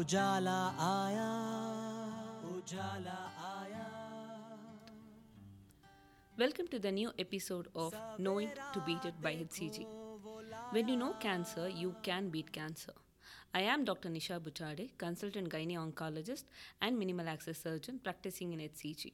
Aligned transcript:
उजाला 0.00 0.60
आया 0.82 1.30
उजाला 2.50 3.16
आया 3.46 3.86
Welcome 6.42 6.68
to 6.74 6.78
the 6.84 6.90
new 6.98 7.10
episode 7.24 7.66
of 7.82 7.96
Know 8.26 8.36
It 8.44 8.60
to 8.74 8.80
Beat 8.86 9.04
It 9.08 9.16
by 9.24 9.32
HCG. 9.40 9.82
When 10.76 10.88
you 10.88 10.96
know 11.00 11.10
cancer, 11.24 11.66
you 11.80 11.90
can 12.06 12.30
beat 12.36 12.50
cancer. 12.50 12.94
I 13.52 13.62
am 13.72 13.84
Dr. 13.90 14.12
Nisha 14.14 14.38
Butade, 14.46 14.84
consultant 15.02 15.50
gynae 15.56 15.76
oncologist 15.82 16.44
and 16.80 16.98
minimal 17.02 17.28
access 17.34 17.60
surgeon 17.66 17.98
practicing 18.02 18.54
in 18.54 18.62
HCG. 18.68 19.12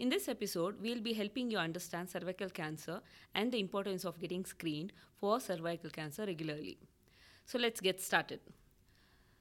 In 0.00 0.08
this 0.08 0.26
episode, 0.34 0.80
we'll 0.86 1.04
be 1.10 1.12
helping 1.20 1.52
you 1.52 1.58
understand 1.58 2.10
cervical 2.16 2.50
cancer 2.50 2.98
and 3.36 3.52
the 3.52 3.60
importance 3.66 4.04
of 4.12 4.18
getting 4.24 4.44
screened 4.54 4.92
for 5.20 5.38
cervical 5.38 5.94
cancer 6.00 6.26
regularly. 6.32 6.76
So 7.46 7.62
let's 7.66 7.80
get 7.80 8.00
started. 8.00 8.40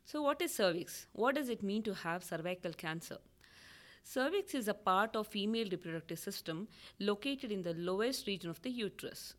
So, 0.06 0.22
what 0.22 0.42
is 0.42 0.54
cervix? 0.54 1.08
What 1.14 1.36
does 1.36 1.50
it 1.50 1.64
mean 1.64 1.84
to 1.84 1.94
have 1.94 2.24
cervical 2.24 2.74
cancer? 2.74 3.18
Cervix 4.04 4.56
is 4.56 4.68
a 4.68 4.74
part 4.74 5.16
of 5.16 5.28
female 5.28 5.68
reproductive 5.70 6.20
system 6.20 6.68
located 7.00 7.52
in 7.52 7.62
the 7.62 7.74
lowest 7.74 8.28
region 8.28 8.50
of 8.50 8.62
the 8.62 8.70
uterus. 8.72 9.36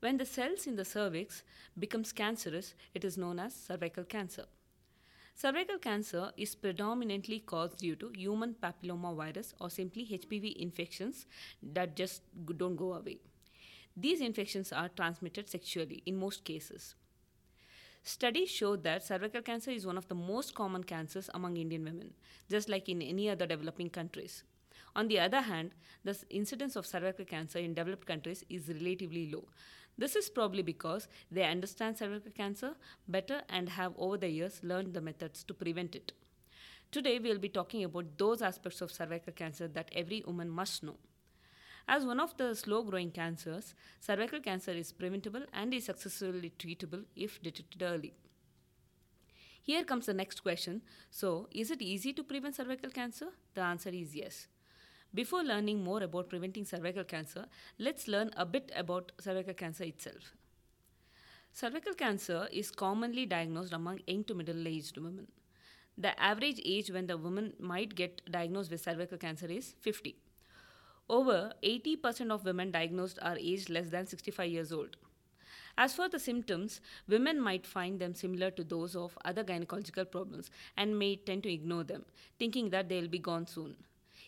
When 0.00 0.16
the 0.16 0.24
cells 0.24 0.66
in 0.66 0.76
the 0.76 0.84
cervix 0.84 1.42
becomes 1.78 2.12
cancerous, 2.12 2.74
it 2.94 3.04
is 3.04 3.18
known 3.18 3.40
as 3.40 3.54
cervical 3.54 4.04
cancer. 4.04 4.44
Cervical 5.34 5.78
cancer 5.78 6.32
is 6.36 6.54
predominantly 6.54 7.40
caused 7.40 7.78
due 7.78 7.96
to 7.96 8.10
human 8.10 8.54
papilloma 8.54 9.14
virus 9.14 9.54
or 9.60 9.70
simply 9.70 10.06
HPV 10.06 10.56
infections 10.56 11.26
that 11.62 11.96
just 11.96 12.22
don't 12.56 12.76
go 12.76 12.94
away. 12.94 13.18
These 13.96 14.20
infections 14.20 14.72
are 14.72 14.88
transmitted 14.88 15.48
sexually 15.48 16.02
in 16.06 16.16
most 16.16 16.44
cases. 16.44 16.94
Studies 18.02 18.50
show 18.50 18.76
that 18.76 19.04
cervical 19.04 19.42
cancer 19.42 19.70
is 19.70 19.86
one 19.86 19.98
of 19.98 20.08
the 20.08 20.14
most 20.14 20.54
common 20.54 20.82
cancers 20.82 21.28
among 21.34 21.56
Indian 21.56 21.84
women, 21.84 22.14
just 22.50 22.68
like 22.68 22.88
in 22.88 23.02
any 23.02 23.28
other 23.28 23.46
developing 23.46 23.90
countries. 23.90 24.44
On 24.96 25.08
the 25.08 25.20
other 25.20 25.42
hand, 25.42 25.72
the 26.04 26.16
incidence 26.30 26.74
of 26.74 26.86
cervical 26.86 27.24
cancer 27.24 27.58
in 27.58 27.74
developed 27.74 28.06
countries 28.06 28.44
is 28.48 28.68
relatively 28.68 29.30
low. 29.30 29.44
This 29.98 30.16
is 30.16 30.30
probably 30.30 30.62
because 30.62 31.08
they 31.30 31.44
understand 31.44 31.98
cervical 31.98 32.30
cancer 32.30 32.74
better 33.06 33.42
and 33.48 33.68
have 33.68 33.92
over 33.98 34.16
the 34.16 34.28
years 34.28 34.60
learned 34.62 34.94
the 34.94 35.00
methods 35.00 35.44
to 35.44 35.54
prevent 35.54 35.94
it. 35.94 36.12
Today, 36.90 37.18
we 37.18 37.28
will 37.28 37.38
be 37.38 37.48
talking 37.48 37.84
about 37.84 38.16
those 38.16 38.40
aspects 38.40 38.80
of 38.80 38.90
cervical 38.90 39.32
cancer 39.32 39.68
that 39.68 39.90
every 39.94 40.22
woman 40.26 40.48
must 40.48 40.82
know. 40.82 40.96
As 41.90 42.04
one 42.04 42.20
of 42.20 42.36
the 42.36 42.54
slow 42.54 42.82
growing 42.82 43.10
cancers, 43.10 43.74
cervical 43.98 44.40
cancer 44.40 44.72
is 44.72 44.92
preventable 44.92 45.44
and 45.54 45.72
is 45.72 45.86
successfully 45.86 46.52
treatable 46.58 47.04
if 47.16 47.40
detected 47.42 47.82
early. 47.82 48.12
Here 49.62 49.84
comes 49.84 50.04
the 50.04 50.12
next 50.12 50.42
question. 50.42 50.82
So, 51.10 51.48
is 51.50 51.70
it 51.70 51.80
easy 51.80 52.12
to 52.12 52.22
prevent 52.22 52.56
cervical 52.56 52.90
cancer? 52.90 53.28
The 53.54 53.62
answer 53.62 53.88
is 53.88 54.14
yes. 54.14 54.48
Before 55.14 55.42
learning 55.42 55.82
more 55.82 56.02
about 56.02 56.28
preventing 56.28 56.66
cervical 56.66 57.04
cancer, 57.04 57.46
let's 57.78 58.06
learn 58.06 58.32
a 58.36 58.44
bit 58.44 58.70
about 58.76 59.12
cervical 59.18 59.54
cancer 59.54 59.84
itself. 59.84 60.34
Cervical 61.52 61.94
cancer 61.94 62.48
is 62.52 62.70
commonly 62.70 63.24
diagnosed 63.24 63.72
among 63.72 64.00
young 64.06 64.24
to 64.24 64.34
middle 64.34 64.68
aged 64.68 64.98
women. 64.98 65.26
The 65.96 66.20
average 66.22 66.60
age 66.64 66.90
when 66.90 67.06
the 67.06 67.16
woman 67.16 67.54
might 67.58 67.94
get 67.94 68.20
diagnosed 68.30 68.70
with 68.70 68.82
cervical 68.82 69.16
cancer 69.16 69.46
is 69.46 69.74
50. 69.80 70.16
Over 71.08 71.52
80% 71.62 72.30
of 72.30 72.44
women 72.44 72.70
diagnosed 72.70 73.18
are 73.22 73.38
aged 73.38 73.70
less 73.70 73.88
than 73.88 74.06
65 74.06 74.50
years 74.50 74.72
old. 74.72 74.96
As 75.76 75.94
for 75.94 76.08
the 76.08 76.18
symptoms, 76.18 76.80
women 77.06 77.40
might 77.40 77.66
find 77.66 78.00
them 78.00 78.14
similar 78.14 78.50
to 78.50 78.64
those 78.64 78.96
of 78.96 79.16
other 79.24 79.44
gynecological 79.44 80.10
problems 80.10 80.50
and 80.76 80.98
may 80.98 81.16
tend 81.16 81.44
to 81.44 81.52
ignore 81.52 81.84
them, 81.84 82.04
thinking 82.38 82.70
that 82.70 82.88
they'll 82.88 83.08
be 83.08 83.18
gone 83.18 83.46
soon. 83.46 83.76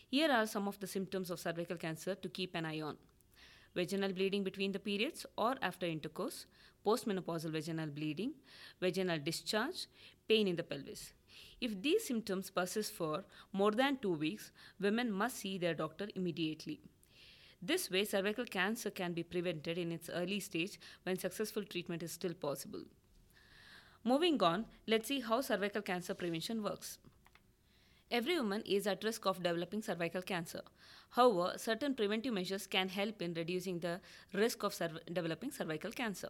Here 0.09 0.31
are 0.31 0.47
some 0.47 0.67
of 0.67 0.79
the 0.79 0.87
symptoms 0.87 1.29
of 1.29 1.39
cervical 1.39 1.77
cancer 1.77 2.15
to 2.15 2.29
keep 2.29 2.55
an 2.55 2.65
eye 2.65 2.81
on 2.81 2.97
vaginal 3.75 4.13
bleeding 4.13 4.43
between 4.43 4.71
the 4.71 4.79
periods 4.79 5.25
or 5.37 5.55
after 5.61 5.85
intercourse, 5.85 6.45
postmenopausal 6.85 7.51
vaginal 7.51 7.87
bleeding, 7.87 8.33
vaginal 8.81 9.19
discharge, 9.19 9.87
pain 10.27 10.47
in 10.47 10.55
the 10.55 10.63
pelvis. 10.63 11.13
If 11.59 11.81
these 11.81 12.05
symptoms 12.05 12.49
persist 12.49 12.93
for 12.93 13.23
more 13.53 13.71
than 13.71 13.97
two 13.97 14.13
weeks, 14.13 14.51
women 14.79 15.11
must 15.11 15.37
see 15.37 15.57
their 15.57 15.73
doctor 15.73 16.07
immediately. 16.15 16.81
This 17.61 17.91
way, 17.91 18.05
cervical 18.05 18.45
cancer 18.45 18.89
can 18.89 19.13
be 19.13 19.23
prevented 19.23 19.77
in 19.77 19.91
its 19.91 20.09
early 20.09 20.39
stage 20.39 20.79
when 21.03 21.17
successful 21.17 21.63
treatment 21.63 22.01
is 22.01 22.11
still 22.11 22.33
possible. 22.33 22.83
Moving 24.03 24.41
on, 24.41 24.65
let's 24.87 25.07
see 25.07 25.19
how 25.19 25.41
cervical 25.41 25.83
cancer 25.83 26.15
prevention 26.15 26.63
works. 26.63 26.97
Every 28.09 28.35
woman 28.37 28.63
is 28.65 28.87
at 28.87 29.03
risk 29.03 29.25
of 29.27 29.43
developing 29.43 29.83
cervical 29.83 30.23
cancer. 30.23 30.61
However, 31.11 31.53
certain 31.57 31.93
preventive 31.93 32.33
measures 32.33 32.65
can 32.65 32.89
help 32.89 33.21
in 33.21 33.35
reducing 33.35 33.79
the 33.79 34.01
risk 34.33 34.63
of 34.63 34.73
cerv- 34.73 35.05
developing 35.13 35.51
cervical 35.51 35.91
cancer. 35.91 36.29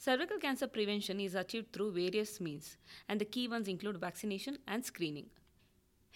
Cervical 0.00 0.38
cancer 0.38 0.68
prevention 0.68 1.18
is 1.18 1.34
achieved 1.34 1.72
through 1.72 1.90
various 1.90 2.40
means, 2.40 2.76
and 3.08 3.20
the 3.20 3.24
key 3.24 3.48
ones 3.48 3.66
include 3.66 3.98
vaccination 3.98 4.56
and 4.68 4.84
screening. 4.84 5.26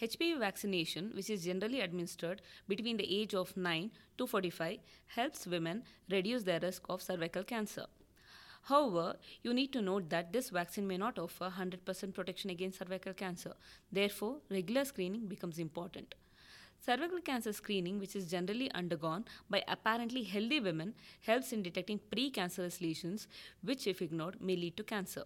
HPV 0.00 0.38
vaccination, 0.38 1.10
which 1.16 1.28
is 1.28 1.44
generally 1.44 1.80
administered 1.80 2.42
between 2.68 2.96
the 2.96 3.20
age 3.20 3.34
of 3.34 3.56
9 3.56 3.90
to 4.18 4.26
45, 4.28 4.78
helps 5.06 5.48
women 5.48 5.82
reduce 6.08 6.44
their 6.44 6.60
risk 6.60 6.84
of 6.88 7.02
cervical 7.02 7.42
cancer. 7.42 7.86
However, 8.62 9.16
you 9.42 9.52
need 9.52 9.72
to 9.72 9.82
note 9.82 10.08
that 10.10 10.32
this 10.32 10.50
vaccine 10.50 10.86
may 10.86 10.96
not 10.96 11.18
offer 11.18 11.50
100% 11.50 12.14
protection 12.14 12.50
against 12.50 12.78
cervical 12.78 13.14
cancer. 13.14 13.54
Therefore, 13.90 14.36
regular 14.48 14.84
screening 14.84 15.26
becomes 15.26 15.58
important. 15.58 16.14
Cervical 16.84 17.20
cancer 17.20 17.52
screening, 17.52 18.00
which 18.00 18.16
is 18.16 18.28
generally 18.28 18.68
undergone 18.72 19.24
by 19.48 19.62
apparently 19.68 20.24
healthy 20.24 20.58
women, 20.58 20.94
helps 21.20 21.52
in 21.52 21.62
detecting 21.62 22.00
precancerous 22.10 22.80
lesions, 22.80 23.28
which, 23.62 23.86
if 23.86 24.02
ignored, 24.02 24.40
may 24.40 24.56
lead 24.56 24.76
to 24.76 24.82
cancer. 24.82 25.22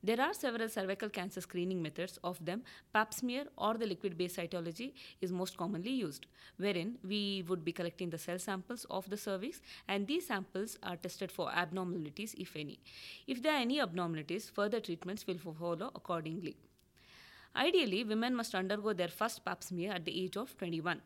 There 0.00 0.20
are 0.20 0.32
several 0.32 0.68
cervical 0.68 1.08
cancer 1.08 1.40
screening 1.40 1.82
methods. 1.82 2.20
Of 2.22 2.44
them, 2.44 2.62
pap 2.92 3.12
smear 3.12 3.46
or 3.58 3.74
the 3.74 3.86
liquid 3.86 4.16
based 4.16 4.36
cytology 4.36 4.92
is 5.20 5.32
most 5.32 5.56
commonly 5.56 5.90
used, 5.90 6.26
wherein 6.58 6.98
we 7.02 7.42
would 7.48 7.64
be 7.64 7.72
collecting 7.72 8.10
the 8.10 8.18
cell 8.18 8.38
samples 8.38 8.86
of 8.90 9.10
the 9.10 9.16
cervix 9.16 9.60
and 9.88 10.06
these 10.06 10.28
samples 10.28 10.78
are 10.84 10.96
tested 10.96 11.32
for 11.32 11.50
abnormalities, 11.50 12.36
if 12.38 12.54
any. 12.54 12.78
If 13.26 13.42
there 13.42 13.54
are 13.54 13.60
any 13.60 13.80
abnormalities, 13.80 14.50
further 14.50 14.78
treatments 14.78 15.26
will 15.26 15.38
follow 15.38 15.90
accordingly. 15.96 16.56
Ideally, 17.56 18.02
women 18.02 18.34
must 18.34 18.54
undergo 18.54 18.92
their 18.92 19.08
first 19.08 19.44
pap 19.44 19.62
smear 19.62 19.92
at 19.92 20.04
the 20.04 20.24
age 20.24 20.36
of 20.36 20.56
21. 20.58 21.00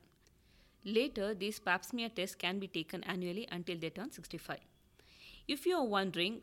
Later, 0.84 1.34
these 1.34 1.58
pap 1.58 1.84
smear 1.84 2.08
tests 2.08 2.34
can 2.34 2.58
be 2.58 2.68
taken 2.68 3.04
annually 3.04 3.46
until 3.52 3.76
they 3.78 3.90
turn 3.90 4.10
65. 4.10 4.58
If 5.46 5.66
you 5.66 5.76
are 5.76 5.84
wondering 5.84 6.42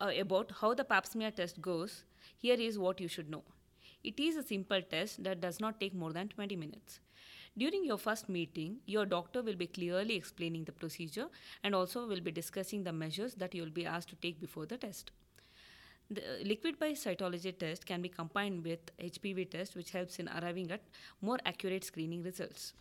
uh, 0.00 0.10
about 0.18 0.52
how 0.60 0.74
the 0.74 0.84
pap 0.84 1.06
smear 1.06 1.30
test 1.30 1.60
goes, 1.60 2.04
here 2.36 2.56
is 2.58 2.78
what 2.78 3.00
you 3.00 3.06
should 3.06 3.30
know. 3.30 3.44
It 4.02 4.18
is 4.18 4.36
a 4.36 4.42
simple 4.42 4.82
test 4.82 5.22
that 5.22 5.40
does 5.40 5.60
not 5.60 5.78
take 5.78 5.94
more 5.94 6.12
than 6.12 6.28
20 6.28 6.56
minutes. 6.56 7.00
During 7.56 7.84
your 7.84 7.98
first 7.98 8.28
meeting, 8.28 8.78
your 8.86 9.04
doctor 9.04 9.42
will 9.42 9.56
be 9.56 9.66
clearly 9.66 10.16
explaining 10.16 10.64
the 10.64 10.72
procedure 10.72 11.26
and 11.62 11.74
also 11.74 12.06
will 12.06 12.20
be 12.20 12.30
discussing 12.32 12.82
the 12.82 12.92
measures 12.92 13.34
that 13.34 13.54
you 13.54 13.62
will 13.62 13.70
be 13.70 13.86
asked 13.86 14.08
to 14.10 14.16
take 14.16 14.40
before 14.40 14.66
the 14.66 14.78
test. 14.78 15.10
The 16.12 16.22
uh, 16.22 16.44
liquid 16.44 16.78
based 16.80 17.06
cytology 17.06 17.56
test 17.56 17.86
can 17.86 18.02
be 18.02 18.08
combined 18.08 18.64
with 18.64 18.80
HPV 18.98 19.48
test, 19.48 19.76
which 19.76 19.92
helps 19.92 20.18
in 20.18 20.28
arriving 20.28 20.72
at 20.72 20.82
more 21.20 21.38
accurate 21.46 21.84
screening 21.84 22.24
results. 22.24 22.72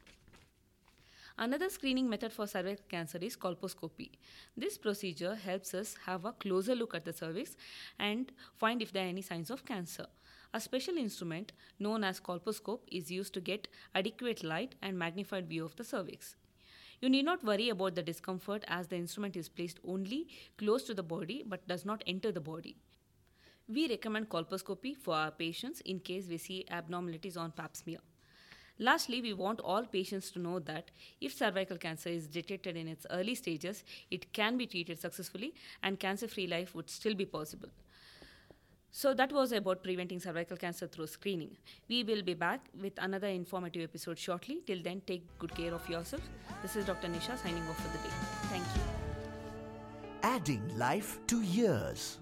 Another 1.38 1.69
screening 1.69 2.09
method 2.09 2.34
for 2.34 2.47
cervical 2.47 2.84
cancer 2.89 3.19
is 3.22 3.38
colposcopy. 3.38 4.09
This 4.57 4.79
procedure 4.79 5.35
helps 5.35 5.75
us 5.75 5.95
have 6.06 6.25
a 6.25 6.31
closer 6.31 6.74
look 6.75 6.95
at 6.95 7.06
the 7.06 7.13
cervix 7.13 7.56
and 8.00 8.31
find 8.57 8.81
if 8.81 8.92
there 8.92 9.06
are 9.06 9.09
any 9.09 9.21
signs 9.21 9.51
of 9.51 9.63
cancer. 9.63 10.07
A 10.54 10.59
special 10.59 10.98
instrument 10.98 11.51
known 11.77 12.04
as 12.04 12.19
colposcope 12.19 12.81
is 12.92 13.12
used 13.12 13.33
to 13.36 13.42
get 13.42 13.68
adequate 13.94 14.44
light 14.44 14.74
and 14.81 14.98
magnified 14.98 15.48
view 15.48 15.63
of 15.63 15.75
the 15.75 15.83
cervix. 15.83 16.36
You 17.00 17.09
need 17.09 17.25
not 17.25 17.44
worry 17.44 17.69
about 17.69 17.94
the 17.94 18.01
discomfort 18.01 18.65
as 18.68 18.88
the 18.88 18.98
instrument 18.98 19.38
is 19.38 19.48
placed 19.48 19.80
only 19.88 20.27
close 20.57 20.83
to 20.86 20.95
the 20.95 21.04
body 21.04 21.44
but 21.48 21.68
does 21.68 21.86
not 21.86 22.04
enter 22.07 22.31
the 22.31 22.42
body. 22.42 22.75
We 23.71 23.88
recommend 23.88 24.30
colposcopy 24.30 24.98
for 24.98 25.13
our 25.13 25.30
patients 25.30 25.81
in 25.81 26.00
case 26.00 26.25
we 26.27 26.38
see 26.38 26.66
abnormalities 26.71 27.38
on 27.38 27.51
pap 27.51 27.75
smear. 27.75 28.00
Lastly, 28.80 29.21
we 29.21 29.33
want 29.33 29.60
all 29.60 29.83
patients 29.86 30.31
to 30.31 30.39
know 30.39 30.60
that 30.60 30.89
if 31.21 31.33
cervical 31.33 31.77
cancer 31.77 32.10
is 32.10 32.27
detected 32.27 32.75
in 32.77 32.88
its 32.88 33.06
early 33.12 33.36
stages, 33.36 33.83
it 34.10 34.31
can 34.33 34.57
be 34.57 34.66
treated 34.66 35.00
successfully 35.00 35.54
and 35.83 36.00
cancer 36.00 36.27
free 36.27 36.48
life 36.48 36.74
would 36.74 36.89
still 36.89 37.13
be 37.13 37.25
possible. 37.25 37.69
So 38.92 39.13
that 39.13 39.31
was 39.31 39.51
about 39.51 39.83
preventing 39.83 40.19
cervical 40.19 40.57
cancer 40.57 40.88
through 40.88 41.07
screening. 41.07 41.56
We 41.88 42.04
will 42.04 42.24
be 42.24 42.33
back 42.33 42.62
with 42.81 42.94
another 42.98 43.27
informative 43.27 43.83
episode 43.83 44.18
shortly. 44.18 44.62
Till 44.66 44.81
then, 44.81 45.04
take 45.06 45.27
good 45.38 45.54
care 45.54 45.74
of 45.75 45.88
yourself. 45.88 46.24
This 46.63 46.75
is 46.75 46.86
Dr. 46.86 47.07
Nisha 47.07 47.38
signing 47.38 47.68
off 47.68 47.77
for 47.77 47.95
the 47.95 48.04
day. 48.04 48.16
Thank 48.50 48.63
you. 48.75 48.81
Adding 50.24 50.77
life 50.77 51.19
to 51.27 51.42
years. 51.42 52.18